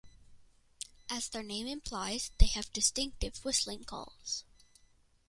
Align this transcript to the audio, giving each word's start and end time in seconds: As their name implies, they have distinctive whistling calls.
As 1.11 1.29
their 1.29 1.43
name 1.43 1.67
implies, 1.67 2.31
they 2.39 2.47
have 2.47 2.73
distinctive 2.73 3.45
whistling 3.45 3.83
calls. 3.83 4.43